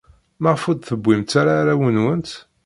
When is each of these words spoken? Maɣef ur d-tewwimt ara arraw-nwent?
Maɣef 0.41 0.63
ur 0.69 0.75
d-tewwimt 0.77 1.31
ara 1.41 1.53
arraw-nwent? 1.59 2.29